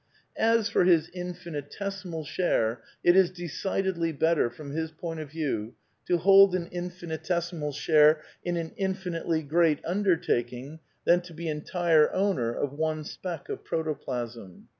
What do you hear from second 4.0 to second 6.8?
better, from his point of view, to hold an